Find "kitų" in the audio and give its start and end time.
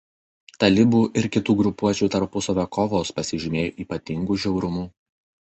1.35-1.55